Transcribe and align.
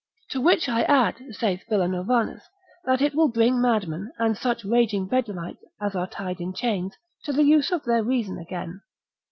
To 0.31 0.41
which 0.41 0.67
I 0.67 0.81
add, 0.81 1.17
saith 1.29 1.61
Villanovanus, 1.69 2.41
that 2.85 3.03
it 3.03 3.13
will 3.13 3.27
bring 3.27 3.61
madmen, 3.61 4.11
and 4.17 4.35
such 4.35 4.65
raging 4.65 5.07
bedlamites 5.07 5.63
as 5.79 5.93
are 5.95 6.07
tied 6.07 6.41
in 6.41 6.55
chains, 6.55 6.95
to 7.25 7.31
the 7.31 7.43
use 7.43 7.71
of 7.71 7.83
their 7.83 8.03
reason 8.03 8.39
again. 8.39 8.81